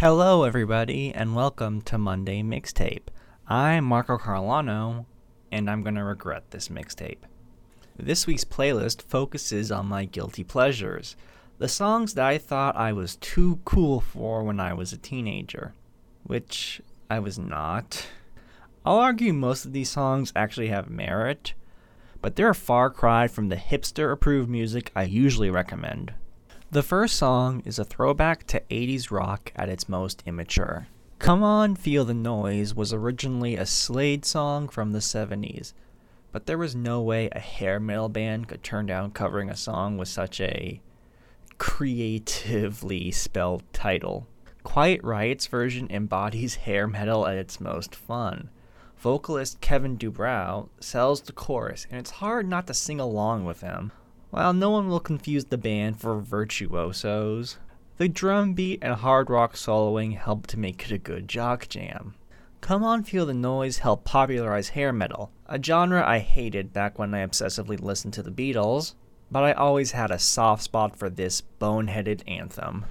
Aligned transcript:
Hello, 0.00 0.44
everybody, 0.44 1.12
and 1.12 1.36
welcome 1.36 1.82
to 1.82 1.98
Monday 1.98 2.42
Mixtape. 2.42 3.08
I'm 3.46 3.84
Marco 3.84 4.16
Carlano, 4.16 5.04
and 5.52 5.68
I'm 5.68 5.82
going 5.82 5.96
to 5.96 6.04
regret 6.04 6.52
this 6.52 6.68
mixtape. 6.68 7.18
This 7.98 8.26
week's 8.26 8.46
playlist 8.46 9.02
focuses 9.02 9.70
on 9.70 9.84
my 9.84 10.06
guilty 10.06 10.42
pleasures, 10.42 11.16
the 11.58 11.68
songs 11.68 12.14
that 12.14 12.24
I 12.24 12.38
thought 12.38 12.76
I 12.76 12.94
was 12.94 13.16
too 13.16 13.60
cool 13.66 14.00
for 14.00 14.42
when 14.42 14.58
I 14.58 14.72
was 14.72 14.94
a 14.94 14.96
teenager, 14.96 15.74
which 16.22 16.80
I 17.10 17.18
was 17.18 17.38
not. 17.38 18.06
I'll 18.86 18.96
argue 18.96 19.34
most 19.34 19.66
of 19.66 19.74
these 19.74 19.90
songs 19.90 20.32
actually 20.34 20.68
have 20.68 20.88
merit, 20.88 21.52
but 22.22 22.36
they're 22.36 22.48
a 22.48 22.54
far 22.54 22.88
cry 22.88 23.28
from 23.28 23.50
the 23.50 23.56
hipster 23.56 24.10
approved 24.10 24.48
music 24.48 24.92
I 24.96 25.02
usually 25.02 25.50
recommend. 25.50 26.14
The 26.72 26.84
first 26.84 27.16
song 27.16 27.64
is 27.64 27.80
a 27.80 27.84
throwback 27.84 28.46
to 28.46 28.62
80s 28.70 29.10
rock 29.10 29.50
at 29.56 29.68
its 29.68 29.88
most 29.88 30.22
immature. 30.24 30.86
Come 31.18 31.42
On 31.42 31.74
Feel 31.74 32.04
the 32.04 32.14
Noise 32.14 32.76
was 32.76 32.92
originally 32.92 33.56
a 33.56 33.66
Slade 33.66 34.24
song 34.24 34.68
from 34.68 34.92
the 34.92 35.00
70s, 35.00 35.72
but 36.30 36.46
there 36.46 36.58
was 36.58 36.76
no 36.76 37.02
way 37.02 37.28
a 37.32 37.40
hair 37.40 37.80
metal 37.80 38.08
band 38.08 38.46
could 38.46 38.62
turn 38.62 38.86
down 38.86 39.10
covering 39.10 39.50
a 39.50 39.56
song 39.56 39.98
with 39.98 40.06
such 40.06 40.40
a 40.40 40.80
creatively 41.58 43.10
spelled 43.10 43.64
title. 43.72 44.28
Quiet 44.62 45.02
Riot's 45.02 45.48
version 45.48 45.88
embodies 45.90 46.54
hair 46.54 46.86
metal 46.86 47.26
at 47.26 47.36
its 47.36 47.60
most 47.60 47.96
fun. 47.96 48.48
Vocalist 48.96 49.60
Kevin 49.60 49.98
DuBrow 49.98 50.68
sells 50.78 51.22
the 51.22 51.32
chorus, 51.32 51.88
and 51.90 51.98
it's 51.98 52.10
hard 52.10 52.46
not 52.46 52.68
to 52.68 52.74
sing 52.74 53.00
along 53.00 53.44
with 53.44 53.60
him. 53.60 53.90
While 54.30 54.52
no 54.52 54.70
one 54.70 54.88
will 54.88 55.00
confuse 55.00 55.46
the 55.46 55.58
band 55.58 56.00
for 56.00 56.20
virtuosos, 56.20 57.58
the 57.96 58.08
drum 58.08 58.54
beat 58.54 58.78
and 58.80 58.94
hard 58.94 59.28
rock 59.28 59.54
soloing 59.54 60.16
help 60.16 60.46
to 60.48 60.58
make 60.58 60.84
it 60.84 60.92
a 60.92 60.98
good 60.98 61.26
jock 61.26 61.68
jam. 61.68 62.14
Come 62.60 62.84
On 62.84 63.02
Feel 63.02 63.26
the 63.26 63.34
Noise 63.34 63.78
helped 63.78 64.04
popularize 64.04 64.68
hair 64.70 64.92
metal, 64.92 65.32
a 65.46 65.60
genre 65.60 66.06
I 66.06 66.20
hated 66.20 66.72
back 66.72 66.96
when 66.96 67.12
I 67.12 67.26
obsessively 67.26 67.80
listened 67.80 68.14
to 68.14 68.22
the 68.22 68.30
Beatles, 68.30 68.94
but 69.32 69.42
I 69.42 69.52
always 69.52 69.92
had 69.92 70.12
a 70.12 70.18
soft 70.18 70.62
spot 70.62 70.94
for 70.96 71.10
this 71.10 71.42
boneheaded 71.60 72.22
anthem. 72.28 72.84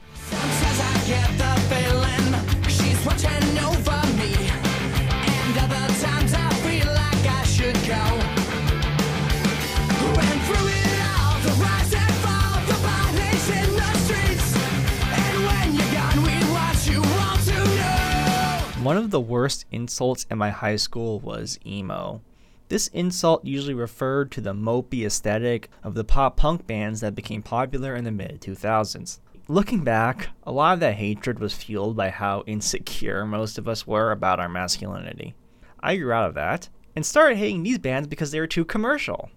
The 19.10 19.20
worst 19.20 19.66
insults 19.72 20.26
in 20.30 20.38
my 20.38 20.50
high 20.50 20.76
school 20.76 21.20
was 21.20 21.60
emo. 21.66 22.22
This 22.70 22.88
insult 22.90 23.44
usually 23.44 23.74
referred 23.74 24.32
to 24.32 24.42
the 24.42 24.54
mopey 24.54 25.06
aesthetic 25.06 25.70
of 25.84 25.96
the 25.96 26.04
pop 26.04 26.38
punk 26.38 26.68
bands 26.68 27.02
that 27.02 27.16
became 27.16 27.42
popular 27.42 27.96
in 27.96 28.04
the 28.04 28.12
mid 28.12 28.42
2000s. 28.42 29.20
Looking 29.48 29.84
back, 29.84 30.30
a 30.44 30.52
lot 30.52 30.76
of 30.76 30.80
that 30.82 30.94
hatred 30.94 31.40
was 31.40 31.56
fueled 31.56 31.98
by 31.98 32.12
how 32.12 32.44
insecure 32.46 33.26
most 33.26 33.58
of 33.58 33.68
us 33.68 33.88
were 33.88 34.12
about 34.12 34.40
our 34.40 34.48
masculinity. 34.48 35.34
I 35.80 35.96
grew 35.96 36.12
out 36.12 36.28
of 36.28 36.36
that 36.36 36.70
and 36.96 37.04
started 37.04 37.40
hating 37.40 37.64
these 37.64 37.80
bands 37.80 38.08
because 38.08 38.30
they 38.30 38.40
were 38.40 38.46
too 38.46 38.66
commercial. 38.66 39.32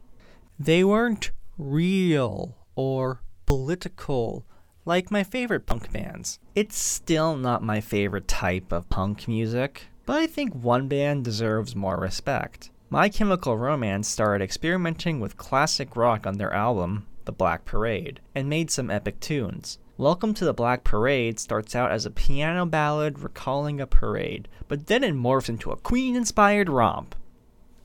They 0.58 0.84
weren't 0.84 1.30
real 1.56 2.56
or 2.74 3.22
political 3.46 4.44
like 4.84 5.12
my 5.12 5.22
favorite 5.22 5.64
punk 5.64 5.92
bands. 5.92 6.40
It's 6.56 6.76
still 6.76 7.36
not 7.36 7.62
my 7.62 7.80
favorite 7.80 8.26
type 8.26 8.72
of 8.72 8.88
punk 8.88 9.28
music, 9.28 9.86
but 10.04 10.16
I 10.16 10.26
think 10.26 10.54
one 10.54 10.88
band 10.88 11.24
deserves 11.24 11.76
more 11.76 11.96
respect. 11.96 12.70
My 12.90 13.08
Chemical 13.08 13.56
Romance 13.56 14.08
started 14.08 14.42
experimenting 14.42 15.20
with 15.20 15.36
classic 15.36 15.94
rock 15.94 16.26
on 16.26 16.36
their 16.36 16.52
album, 16.52 17.06
The 17.26 17.32
Black 17.32 17.64
Parade, 17.64 18.18
and 18.34 18.48
made 18.48 18.72
some 18.72 18.90
epic 18.90 19.20
tunes. 19.20 19.78
Welcome 19.96 20.34
to 20.34 20.44
the 20.44 20.52
Black 20.52 20.82
Parade 20.82 21.38
starts 21.38 21.76
out 21.76 21.92
as 21.92 22.04
a 22.04 22.10
piano 22.10 22.66
ballad 22.66 23.20
recalling 23.20 23.80
a 23.80 23.86
parade, 23.86 24.48
but 24.66 24.88
then 24.88 25.04
it 25.04 25.14
morphs 25.14 25.48
into 25.48 25.70
a 25.70 25.76
Queen 25.76 26.16
inspired 26.16 26.68
romp 26.68 27.14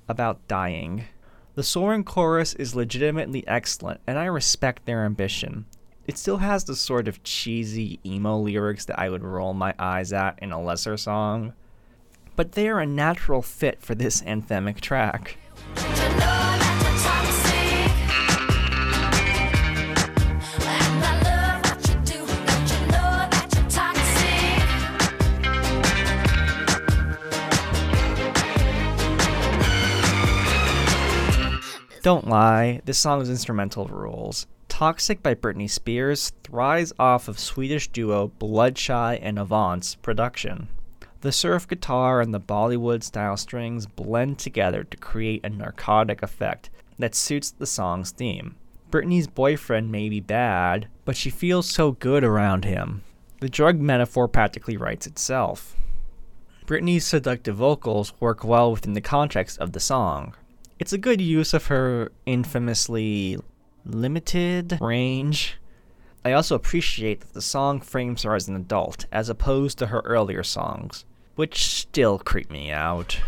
about 0.09 0.47
dying. 0.47 1.03
The 1.53 1.63
soaring 1.63 2.03
chorus 2.03 2.55
is 2.55 2.75
legitimately 2.75 3.47
excellent, 3.47 4.01
and 4.07 4.17
I 4.17 4.25
respect 4.25 4.87
their 4.87 5.05
ambition. 5.05 5.65
It 6.07 6.17
still 6.17 6.37
has 6.37 6.63
the 6.63 6.75
sort 6.77 7.09
of 7.09 7.21
cheesy 7.23 7.99
emo 8.05 8.37
lyrics 8.37 8.85
that 8.85 8.97
I 8.97 9.09
would 9.09 9.25
roll 9.25 9.53
my 9.53 9.73
eyes 9.77 10.13
at 10.13 10.39
in 10.41 10.53
a 10.53 10.61
lesser 10.61 10.95
song, 10.95 11.51
but 12.37 12.53
they 12.53 12.69
are 12.69 12.79
a 12.79 12.85
natural 12.85 13.41
fit 13.41 13.81
for 13.81 13.93
this 13.93 14.21
anthemic 14.21 14.79
track. 14.79 15.37
Don't 32.01 32.29
lie, 32.29 32.79
this 32.85 32.97
song's 32.97 33.29
instrumental 33.29 33.87
rules. 33.87 34.47
Toxic 34.77 35.23
by 35.23 35.33
Britney 35.33 35.67
Spears 35.67 36.33
thrives 36.43 36.93
off 36.99 37.27
of 37.27 37.39
Swedish 37.39 37.87
duo 37.87 38.27
Bloodshy 38.37 38.91
and 38.91 39.39
Avant's 39.39 39.95
production. 39.95 40.67
The 41.21 41.31
surf 41.31 41.67
guitar 41.67 42.21
and 42.21 42.31
the 42.31 42.39
Bollywood 42.39 43.01
style 43.01 43.37
strings 43.37 43.87
blend 43.87 44.37
together 44.37 44.83
to 44.83 44.97
create 44.97 45.43
a 45.43 45.49
narcotic 45.49 46.21
effect 46.21 46.69
that 46.99 47.15
suits 47.15 47.49
the 47.49 47.65
song's 47.65 48.11
theme. 48.11 48.55
Britney's 48.91 49.25
boyfriend 49.25 49.91
may 49.91 50.09
be 50.09 50.19
bad, 50.19 50.87
but 51.05 51.17
she 51.17 51.31
feels 51.31 51.67
so 51.67 51.93
good 51.93 52.23
around 52.23 52.63
him. 52.63 53.01
The 53.41 53.49
drug 53.49 53.79
metaphor 53.79 54.27
practically 54.27 54.77
writes 54.77 55.07
itself. 55.07 55.75
Britney's 56.67 57.03
seductive 57.03 57.55
vocals 57.55 58.13
work 58.19 58.43
well 58.43 58.73
within 58.73 58.93
the 58.93 59.01
context 59.01 59.57
of 59.57 59.71
the 59.71 59.79
song. 59.79 60.35
It's 60.77 60.93
a 60.93 60.99
good 60.99 61.19
use 61.19 61.55
of 61.55 61.65
her 61.65 62.11
infamously 62.27 63.39
limited 63.87 64.77
range. 64.81 65.57
I 66.25 66.33
also 66.33 66.55
appreciate 66.55 67.21
that 67.21 67.33
the 67.33 67.41
song 67.41 67.79
frames 67.79 68.23
her 68.23 68.35
as 68.35 68.47
an 68.47 68.55
adult, 68.55 69.05
as 69.11 69.29
opposed 69.29 69.77
to 69.79 69.87
her 69.87 70.01
earlier 70.01 70.43
songs, 70.43 71.05
which 71.35 71.65
still 71.65 72.19
creep 72.19 72.51
me 72.51 72.71
out. 72.71 73.19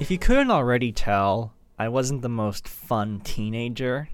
If 0.00 0.10
you 0.10 0.18
couldn't 0.18 0.50
already 0.50 0.90
tell, 0.90 1.52
I 1.80 1.88
wasn't 1.88 2.20
the 2.20 2.28
most 2.28 2.68
fun 2.68 3.20
teenager. 3.20 4.10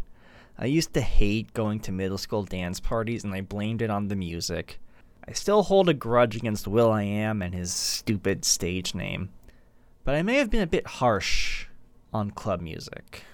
I 0.57 0.67
used 0.67 0.95
to 0.95 1.01
hate 1.01 1.53
going 1.53 1.81
to 1.81 1.91
middle 1.91 2.17
school 2.17 2.45
dance 2.45 2.79
parties 2.79 3.25
and 3.25 3.35
I 3.35 3.41
blamed 3.41 3.83
it 3.83 3.91
on 3.91 4.07
the 4.07 4.15
music. 4.15 4.79
I 5.27 5.33
still 5.33 5.65
hold 5.65 5.89
a 5.89 5.93
grudge 5.93 6.37
against 6.37 6.69
will.i.am 6.69 7.43
and 7.43 7.53
his 7.53 7.73
stupid 7.73 8.45
stage 8.45 8.95
name. 8.95 9.31
But 10.05 10.15
I 10.15 10.23
may 10.23 10.37
have 10.37 10.49
been 10.49 10.63
a 10.63 10.67
bit 10.69 10.87
harsh 10.87 11.67
on 12.13 12.31
club 12.31 12.61
music. 12.61 13.25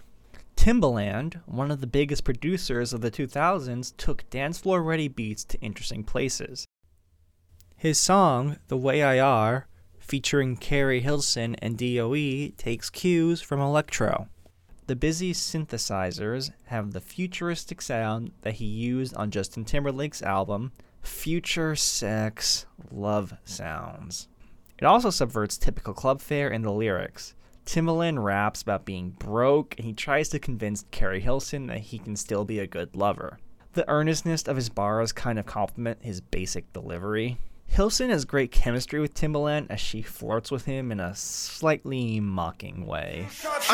Timbaland, 0.56 1.43
one 1.44 1.70
of 1.70 1.82
the 1.82 1.87
biggest 1.87 2.25
producers 2.25 2.94
of 2.94 3.02
the 3.02 3.11
2000s, 3.11 3.93
took 3.99 4.31
dance 4.31 4.56
floor 4.56 4.82
ready 4.82 5.08
beats 5.08 5.44
to 5.44 5.61
interesting 5.61 6.05
places. 6.05 6.67
His 7.76 8.00
song, 8.00 8.56
The 8.69 8.79
Way 8.79 9.02
I 9.02 9.19
Are, 9.19 9.67
featuring 10.02 10.56
Keri 10.56 11.00
Hilson 11.00 11.54
and 11.62 11.78
DOE, 11.78 12.50
takes 12.58 12.90
cues 12.90 13.40
from 13.40 13.60
electro. 13.60 14.28
The 14.88 14.96
busy 14.96 15.32
synthesizers 15.32 16.50
have 16.64 16.93
the 16.93 17.00
futuristic 17.00 17.81
sound 17.81 18.32
that 18.43 18.54
he 18.54 18.66
used 18.66 19.14
on 19.14 19.31
Justin 19.31 19.64
Timberlake's 19.64 20.22
album, 20.22 20.72
Future 21.00 21.76
Sex 21.76 22.66
Love 22.90 23.34
Sounds. 23.44 24.28
It 24.78 24.84
also 24.84 25.10
subverts 25.10 25.56
typical 25.56 25.94
club 25.94 26.20
fare 26.20 26.50
in 26.50 26.62
the 26.62 26.72
lyrics. 26.72 27.34
Timbaland 27.64 28.22
raps 28.22 28.60
about 28.62 28.84
being 28.84 29.10
broke, 29.10 29.76
and 29.78 29.87
he 29.87 29.93
tries 29.93 30.28
to 30.31 30.40
convince 30.40 30.84
Keri 30.90 31.20
Hilson 31.20 31.69
that 31.69 31.78
he 31.78 31.98
can 31.98 32.16
still 32.16 32.44
be 32.44 32.58
a 32.58 32.66
good 32.66 32.96
lover. 32.96 33.38
The 33.75 33.88
earnestness 33.88 34.48
of 34.48 34.56
his 34.56 34.69
bars 34.69 35.12
kind 35.12 35.38
of 35.38 35.46
complement 35.46 36.02
his 36.02 36.20
basic 36.20 36.72
delivery. 36.72 37.38
Hilson 37.72 38.10
has 38.10 38.26
great 38.26 38.50
chemistry 38.52 39.00
with 39.00 39.14
Timbaland 39.14 39.69
as 39.70 39.80
she 39.80 40.02
flirts 40.02 40.50
with 40.50 40.66
him 40.66 40.92
in 40.92 41.00
a 41.00 41.14
slightly 41.14 42.20
mocking 42.20 42.84
way. 42.84 43.28
Past 43.30 43.70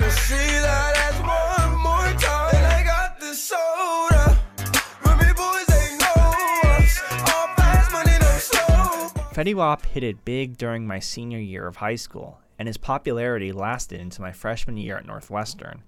We'll 0.00 0.10
see 0.10 0.34
that 0.34 0.96
as 0.96 1.14
one 1.20 1.78
more 1.80 2.12
time. 2.20 2.56
And 2.56 2.66
I 2.66 2.82
got 2.82 3.20
the 3.20 3.34
soda. 3.34 4.40
Fetty 9.32 9.54
Wap 9.54 9.86
hit 9.86 10.02
it 10.02 10.24
big 10.24 10.56
during 10.56 10.88
my 10.88 10.98
senior 10.98 11.38
year 11.38 11.68
of 11.68 11.76
high 11.76 11.94
school, 11.94 12.40
and 12.58 12.66
his 12.66 12.78
popularity 12.78 13.52
lasted 13.52 14.00
into 14.00 14.20
my 14.20 14.32
freshman 14.32 14.76
year 14.76 14.96
at 14.96 15.06
Northwestern. 15.06 15.84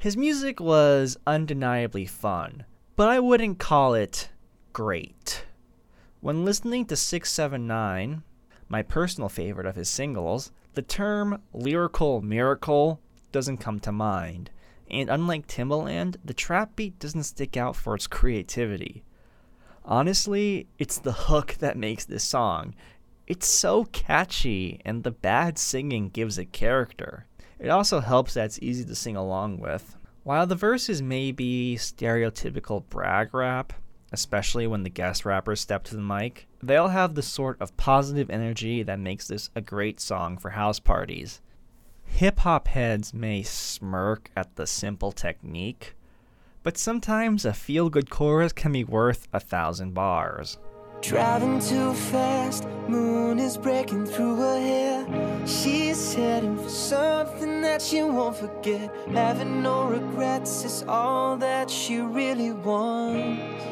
His 0.00 0.16
music 0.16 0.60
was 0.60 1.16
undeniably 1.26 2.06
fun, 2.06 2.64
but 2.94 3.08
I 3.08 3.18
wouldn't 3.18 3.58
call 3.58 3.94
it 3.94 4.30
great. 4.72 5.44
When 6.20 6.44
listening 6.44 6.86
to 6.86 6.94
679, 6.94 8.22
my 8.68 8.82
personal 8.82 9.28
favorite 9.28 9.66
of 9.66 9.74
his 9.74 9.88
singles, 9.88 10.52
the 10.74 10.82
term 10.82 11.42
lyrical 11.52 12.22
miracle 12.22 13.00
doesn't 13.32 13.56
come 13.56 13.80
to 13.80 13.90
mind, 13.90 14.50
and 14.88 15.10
unlike 15.10 15.48
Timbaland, 15.48 16.14
the 16.24 16.32
trap 16.32 16.76
beat 16.76 17.00
doesn't 17.00 17.24
stick 17.24 17.56
out 17.56 17.74
for 17.74 17.96
its 17.96 18.06
creativity. 18.06 19.02
Honestly, 19.84 20.68
it's 20.78 20.98
the 20.98 21.12
hook 21.12 21.56
that 21.58 21.76
makes 21.76 22.04
this 22.04 22.22
song. 22.22 22.76
It's 23.26 23.48
so 23.48 23.86
catchy, 23.86 24.80
and 24.84 25.02
the 25.02 25.10
bad 25.10 25.58
singing 25.58 26.10
gives 26.10 26.38
it 26.38 26.52
character. 26.52 27.26
It 27.58 27.68
also 27.68 28.00
helps 28.00 28.34
that 28.34 28.46
it's 28.46 28.58
easy 28.62 28.84
to 28.84 28.94
sing 28.94 29.16
along 29.16 29.58
with. 29.58 29.96
While 30.22 30.46
the 30.46 30.54
verses 30.54 31.00
may 31.02 31.32
be 31.32 31.76
stereotypical 31.78 32.88
brag 32.88 33.34
rap, 33.34 33.72
especially 34.12 34.66
when 34.66 34.82
the 34.82 34.90
guest 34.90 35.24
rappers 35.24 35.60
step 35.60 35.84
to 35.84 35.96
the 35.96 36.02
mic, 36.02 36.46
they 36.62 36.76
all 36.76 36.88
have 36.88 37.14
the 37.14 37.22
sort 37.22 37.60
of 37.60 37.76
positive 37.76 38.30
energy 38.30 38.82
that 38.82 38.98
makes 38.98 39.28
this 39.28 39.50
a 39.54 39.60
great 39.60 40.00
song 40.00 40.38
for 40.38 40.50
house 40.50 40.78
parties. 40.78 41.40
Hip 42.04 42.40
hop 42.40 42.68
heads 42.68 43.12
may 43.12 43.42
smirk 43.42 44.30
at 44.36 44.56
the 44.56 44.66
simple 44.66 45.12
technique, 45.12 45.94
but 46.62 46.78
sometimes 46.78 47.44
a 47.44 47.52
feel 47.52 47.90
good 47.90 48.10
chorus 48.10 48.52
can 48.52 48.72
be 48.72 48.84
worth 48.84 49.28
a 49.32 49.40
thousand 49.40 49.94
bars. 49.94 50.58
Driving 51.00 51.60
too 51.60 51.94
fast, 51.94 52.66
moon 52.88 53.38
is 53.38 53.56
breaking 53.56 54.06
through 54.06 54.36
her 54.36 54.60
hair. 54.60 55.46
She's 55.46 56.12
heading 56.12 56.56
for 56.56 56.68
something 56.68 57.62
that 57.62 57.80
she 57.80 58.02
won't 58.02 58.36
forget. 58.36 58.94
Having 59.12 59.62
no 59.62 59.84
regrets 59.86 60.64
is 60.64 60.84
all 60.88 61.36
that 61.36 61.70
she 61.70 61.98
really 62.00 62.52
wants. 62.52 63.64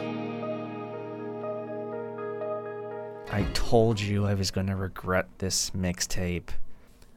I 3.33 3.43
told 3.55 4.01
you 4.01 4.25
I 4.25 4.35
was 4.35 4.51
going 4.51 4.69
to 4.69 4.77
regret 4.77 5.27
this 5.39 5.71
mixtape. 5.71 6.51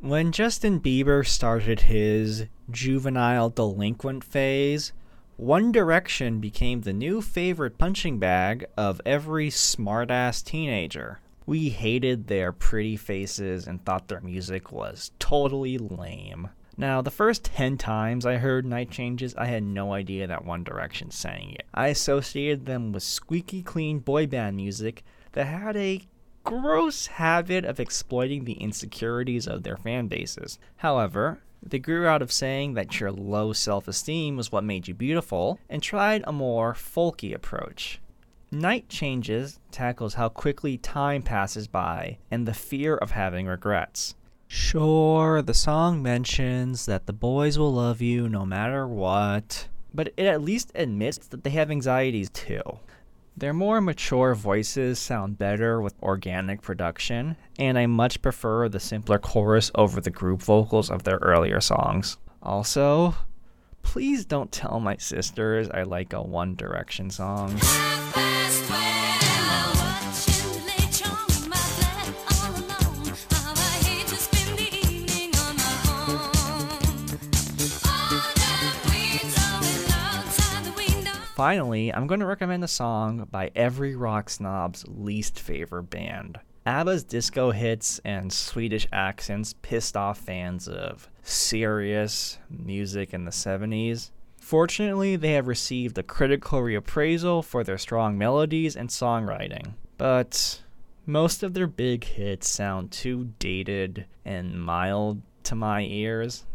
When 0.01 0.31
Justin 0.31 0.79
Bieber 0.79 1.25
started 1.25 1.81
his 1.81 2.47
juvenile 2.71 3.49
delinquent 3.49 4.23
phase, 4.23 4.91
One 5.39 5.71
Direction 5.71 6.41
became 6.41 6.81
the 6.81 6.91
new 6.91 7.21
favorite 7.21 7.77
punching 7.77 8.19
bag 8.19 8.65
of 8.75 8.99
every 9.05 9.49
smartass 9.49 10.43
teenager. 10.43 11.21
We 11.45 11.69
hated 11.69 12.27
their 12.27 12.51
pretty 12.51 12.97
faces 12.97 13.65
and 13.65 13.81
thought 13.85 14.09
their 14.09 14.19
music 14.19 14.73
was 14.73 15.11
totally 15.17 15.77
lame. 15.77 16.49
Now, 16.75 17.01
the 17.01 17.09
first 17.09 17.45
10 17.45 17.77
times 17.77 18.25
I 18.25 18.35
heard 18.35 18.65
Night 18.65 18.91
Changes, 18.91 19.33
I 19.35 19.45
had 19.45 19.63
no 19.63 19.93
idea 19.93 20.27
that 20.27 20.43
One 20.43 20.65
Direction 20.65 21.09
sang 21.09 21.51
it. 21.51 21.65
I 21.73 21.87
associated 21.87 22.65
them 22.65 22.91
with 22.91 23.03
squeaky 23.03 23.63
clean 23.63 23.99
boy 23.99 24.27
band 24.27 24.57
music 24.57 25.05
that 25.31 25.47
had 25.47 25.77
a 25.77 26.01
gross 26.43 27.07
habit 27.07 27.65
of 27.65 27.79
exploiting 27.79 28.45
the 28.45 28.53
insecurities 28.53 29.47
of 29.47 29.63
their 29.63 29.77
fan 29.77 30.07
bases. 30.07 30.59
However, 30.77 31.41
they 31.61 31.79
grew 31.79 32.07
out 32.07 32.21
of 32.21 32.31
saying 32.31 32.73
that 32.73 32.99
your 32.99 33.11
low 33.11 33.53
self 33.53 33.87
esteem 33.87 34.37
was 34.37 34.51
what 34.51 34.63
made 34.63 34.87
you 34.87 34.93
beautiful 34.93 35.59
and 35.69 35.81
tried 35.83 36.23
a 36.25 36.31
more 36.31 36.73
folky 36.73 37.33
approach. 37.33 37.99
Night 38.51 38.89
Changes 38.89 39.59
tackles 39.69 40.15
how 40.15 40.29
quickly 40.29 40.77
time 40.77 41.21
passes 41.21 41.67
by 41.67 42.17
and 42.31 42.47
the 42.47 42.53
fear 42.53 42.95
of 42.95 43.11
having 43.11 43.45
regrets. 43.45 44.15
Sure, 44.47 45.43
the 45.43 45.53
song 45.53 46.01
mentions 46.01 46.87
that 46.87 47.05
the 47.05 47.13
boys 47.13 47.59
will 47.59 47.71
love 47.71 48.01
you 48.01 48.27
no 48.27 48.47
matter 48.47 48.87
what, 48.87 49.67
but 49.93 50.11
it 50.17 50.25
at 50.25 50.41
least 50.41 50.71
admits 50.73 51.27
that 51.27 51.43
they 51.43 51.51
have 51.51 51.69
anxieties 51.69 52.31
too. 52.31 52.61
Their 53.39 53.53
more 53.53 53.79
mature 53.79 54.35
voices 54.35 54.99
sound 54.99 55.37
better 55.37 55.81
with 55.81 55.95
organic 56.03 56.61
production, 56.61 57.37
and 57.57 57.79
I 57.79 57.85
much 57.85 58.21
prefer 58.21 58.67
the 58.67 58.81
simpler 58.81 59.17
chorus 59.17 59.71
over 59.75 60.01
the 60.01 60.09
group 60.09 60.41
vocals 60.41 60.91
of 60.91 61.03
their 61.03 61.19
earlier 61.19 61.61
songs. 61.61 62.17
Also, 62.43 63.15
please 63.81 64.25
don't 64.25 64.51
tell 64.51 64.81
my 64.81 64.97
sisters 64.97 65.69
I 65.69 65.83
like 65.83 66.11
a 66.11 66.21
One 66.21 66.55
Direction 66.55 67.09
song. 67.09 67.57
Finally, 81.39 81.93
I'm 81.93 82.05
going 82.05 82.19
to 82.19 82.25
recommend 82.25 82.65
a 82.65 82.67
song 82.67 83.25
by 83.31 83.49
every 83.55 83.95
rock 83.95 84.29
snob's 84.29 84.83
least 84.89 85.39
favorite 85.39 85.83
band. 85.83 86.37
ABBA's 86.65 87.05
disco 87.05 87.51
hits 87.51 87.97
and 88.03 88.33
Swedish 88.33 88.89
accents 88.91 89.55
pissed 89.61 89.95
off 89.95 90.17
fans 90.17 90.67
of 90.67 91.09
serious 91.23 92.39
music 92.49 93.13
in 93.13 93.23
the 93.23 93.31
70s. 93.31 94.11
Fortunately, 94.41 95.15
they 95.15 95.31
have 95.31 95.47
received 95.47 95.97
a 95.97 96.03
critical 96.03 96.59
reappraisal 96.59 97.41
for 97.45 97.63
their 97.63 97.77
strong 97.77 98.17
melodies 98.17 98.75
and 98.75 98.89
songwriting. 98.89 99.75
But 99.97 100.61
most 101.05 101.41
of 101.41 101.53
their 101.53 101.67
big 101.67 102.03
hits 102.03 102.49
sound 102.49 102.91
too 102.91 103.29
dated 103.39 104.07
and 104.25 104.61
mild 104.61 105.21
to 105.43 105.55
my 105.55 105.83
ears. 105.83 106.45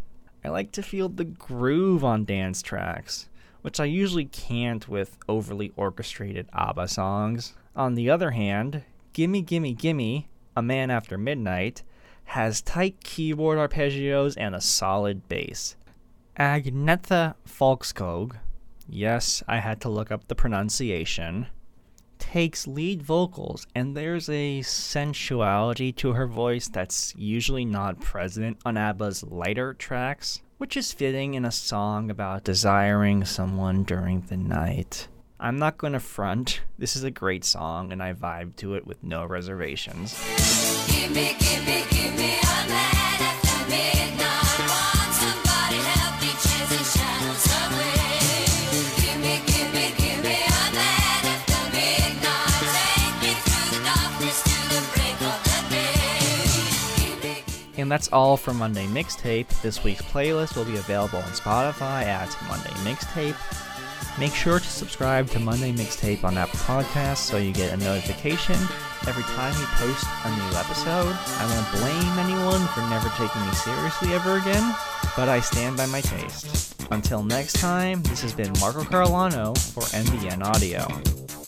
I 0.44 0.50
like 0.50 0.72
to 0.72 0.82
feel 0.82 1.08
the 1.08 1.24
groove 1.24 2.04
on 2.04 2.26
dance 2.26 2.60
tracks 2.60 3.30
which 3.64 3.80
I 3.80 3.86
usually 3.86 4.26
can't 4.26 4.86
with 4.90 5.16
overly 5.26 5.72
orchestrated 5.74 6.50
ABBA 6.52 6.86
songs. 6.86 7.54
On 7.74 7.94
the 7.94 8.10
other 8.10 8.32
hand, 8.32 8.82
Gimme 9.14 9.40
Gimme 9.40 9.72
Gimme, 9.72 10.28
A 10.54 10.60
Man 10.60 10.90
After 10.90 11.16
Midnight, 11.16 11.82
has 12.24 12.60
tight 12.60 13.02
keyboard 13.02 13.56
arpeggios 13.56 14.34
and 14.36 14.54
a 14.54 14.60
solid 14.60 15.30
bass. 15.30 15.76
Agnetha 16.38 17.36
Fältskog, 17.48 18.36
yes, 18.86 19.42
I 19.48 19.60
had 19.60 19.80
to 19.80 19.88
look 19.88 20.12
up 20.12 20.28
the 20.28 20.34
pronunciation, 20.34 21.46
takes 22.34 22.66
lead 22.66 23.00
vocals, 23.00 23.64
and 23.76 23.96
there's 23.96 24.28
a 24.28 24.60
sensuality 24.62 25.92
to 25.92 26.14
her 26.14 26.26
voice 26.26 26.66
that's 26.66 27.14
usually 27.16 27.64
not 27.64 28.00
present 28.00 28.58
on 28.64 28.76
ABBA's 28.76 29.22
lighter 29.22 29.72
tracks 29.72 30.42
which 30.58 30.76
is 30.76 30.92
fitting 30.92 31.34
in 31.34 31.44
a 31.44 31.52
song 31.52 32.10
about 32.10 32.42
desiring 32.42 33.24
someone 33.24 33.84
during 33.84 34.20
the 34.22 34.36
night. 34.36 35.06
I'm 35.38 35.58
not 35.58 35.78
to 35.92 36.00
front. 36.00 36.62
This 36.78 36.96
is 36.96 37.04
a 37.04 37.10
great 37.10 37.44
song, 37.44 37.92
and 37.92 38.02
I 38.02 38.14
vibe 38.14 38.56
to 38.56 38.74
it 38.74 38.86
with 38.86 39.02
no 39.02 39.26
reservations. 39.26 40.18
Give 40.86 41.10
me, 41.10 41.36
give 41.38 41.66
me, 41.66 41.84
give 41.90 42.16
me 42.16 42.34
And 57.76 57.90
that's 57.90 58.08
all 58.12 58.36
for 58.36 58.54
Monday 58.54 58.86
Mixtape. 58.86 59.48
This 59.60 59.84
week's 59.84 60.02
playlist 60.02 60.56
will 60.56 60.64
be 60.64 60.76
available 60.76 61.18
on 61.18 61.24
Spotify 61.24 62.04
at 62.04 62.34
Monday 62.48 62.70
Mixtape. 62.88 63.36
Make 64.18 64.32
sure 64.32 64.60
to 64.60 64.66
subscribe 64.66 65.28
to 65.30 65.40
Monday 65.40 65.72
Mixtape 65.72 66.22
on 66.22 66.38
Apple 66.38 66.60
Podcasts 66.60 67.16
so 67.16 67.36
you 67.36 67.52
get 67.52 67.72
a 67.72 67.76
notification 67.76 68.54
every 69.08 69.24
time 69.24 69.52
we 69.58 69.66
post 69.74 70.06
a 70.24 70.30
new 70.30 70.56
episode. 70.56 71.14
I 71.18 71.46
won't 71.50 71.70
blame 71.72 72.18
anyone 72.20 72.66
for 72.68 72.80
never 72.88 73.08
taking 73.18 73.44
me 73.44 73.52
seriously 73.52 74.14
ever 74.14 74.38
again, 74.38 74.74
but 75.16 75.28
I 75.28 75.40
stand 75.40 75.76
by 75.76 75.86
my 75.86 76.00
taste. 76.00 76.80
Until 76.92 77.22
next 77.22 77.60
time, 77.60 78.02
this 78.04 78.22
has 78.22 78.32
been 78.32 78.52
Marco 78.60 78.82
Carolano 78.84 79.56
for 79.72 79.82
NBN 79.82 80.44
Audio. 80.44 81.43